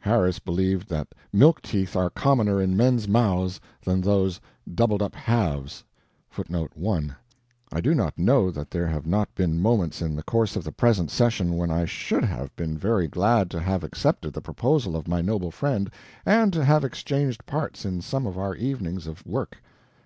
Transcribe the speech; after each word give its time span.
Harris 0.00 0.38
believed 0.38 0.90
that 0.90 1.14
milk 1.32 1.62
teeth 1.62 1.96
are 1.96 2.10
commoner 2.10 2.60
in 2.60 2.76
men's 2.76 3.08
mouths 3.08 3.58
than 3.82 4.02
those 4.02 4.38
"doubled 4.74 5.00
up 5.00 5.14
haves." 5.14 5.82
I 6.36 7.80
do 7.80 7.94
not 7.94 8.18
know 8.18 8.50
that 8.50 8.70
there 8.70 8.86
have 8.86 9.06
not 9.06 9.34
been 9.34 9.62
moments 9.62 10.02
in 10.02 10.14
the 10.14 10.22
course 10.22 10.56
of 10.56 10.64
the 10.64 10.72
present 10.72 11.10
session 11.10 11.56
when 11.56 11.70
I 11.70 11.86
should 11.86 12.24
have 12.24 12.54
been 12.54 12.76
very 12.76 13.08
glad 13.08 13.50
to 13.52 13.60
have 13.60 13.82
accepted 13.82 14.34
the 14.34 14.42
proposal 14.42 14.94
of 14.94 15.08
my 15.08 15.22
noble 15.22 15.50
friend, 15.50 15.90
and 16.26 16.52
to 16.52 16.66
have 16.66 16.84
exchanged 16.84 17.46
parts 17.46 17.86
in 17.86 18.02
some 18.02 18.26
of 18.26 18.36
our 18.36 18.54
evenings 18.56 19.06
of 19.06 19.24
work. 19.26 19.62